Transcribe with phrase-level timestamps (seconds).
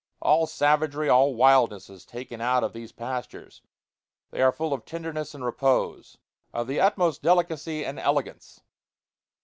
[0.19, 3.61] All savagery, all wildness, is taken out of these pastures;
[4.31, 6.17] they are full of tenderness and repose
[6.53, 8.61] of the utmost delicacy and elegance.